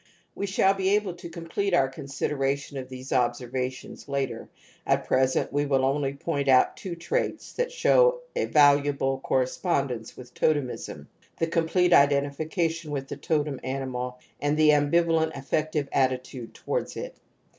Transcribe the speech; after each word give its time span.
We 0.33 0.47
shall 0.47 0.73
be 0.73 0.89
able 0.95 1.13
to 1.13 1.29
complete 1.29 1.75
our 1.75 1.87
consideration 1.87 2.75
of 2.79 2.89
these 2.89 3.13
observations 3.13 4.09
later; 4.09 4.49
at 4.83 5.05
present 5.05 5.53
we 5.53 5.67
will 5.67 5.85
> 5.85 5.85
only 5.85 6.13
point 6.15 6.47
out 6.47 6.75
two 6.75 6.95
traits 6.95 7.53
that 7.53 7.71
show 7.71 8.21
aCvaluable 8.35 9.21
(correspondence 9.21 10.17
with 10.17 10.33
totemism: 10.33 11.07
the 11.37 11.45
complete 11.45 11.93
identification 11.93 12.89
with 12.89 13.09
the 13.09 13.15
totem 13.17 13.59
animal••, 13.63 14.17
a^d 14.51 14.55
the 14.55 14.69
ambivalent 14.69 15.35
affective 15.37 15.87
attitude 15.91 16.55
towards 16.55 16.97
it. 16.97 17.15